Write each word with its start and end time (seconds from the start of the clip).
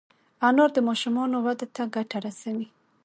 انار 0.47 0.69
د 0.73 0.79
ماشومانو 0.89 1.35
وده 1.45 1.67
ته 1.75 1.83
ګټه 1.95 2.17
رسوي. 2.25 2.67